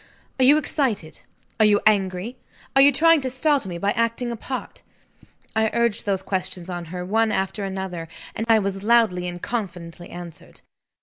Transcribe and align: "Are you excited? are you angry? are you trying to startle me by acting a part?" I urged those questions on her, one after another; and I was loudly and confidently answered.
"Are 0.39 0.45
you 0.45 0.57
excited? 0.57 1.21
are 1.59 1.65
you 1.67 1.79
angry? 1.85 2.35
are 2.75 2.81
you 2.81 2.91
trying 2.91 3.21
to 3.21 3.29
startle 3.29 3.69
me 3.69 3.77
by 3.77 3.91
acting 3.91 4.31
a 4.31 4.35
part?" 4.35 4.81
I 5.55 5.69
urged 5.75 6.07
those 6.07 6.23
questions 6.23 6.71
on 6.71 6.85
her, 6.85 7.05
one 7.05 7.31
after 7.31 7.63
another; 7.65 8.07
and 8.35 8.47
I 8.49 8.57
was 8.57 8.81
loudly 8.83 9.27
and 9.27 9.39
confidently 9.39 10.09
answered. 10.09 10.61